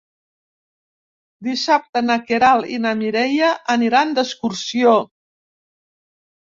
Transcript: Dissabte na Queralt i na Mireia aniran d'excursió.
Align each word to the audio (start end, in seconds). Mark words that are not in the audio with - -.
Dissabte 1.49 2.03
na 2.07 2.17
Queralt 2.31 2.73
i 2.79 2.81
na 2.87 2.95
Mireia 3.05 3.53
aniran 3.79 4.19
d'excursió. 4.19 4.99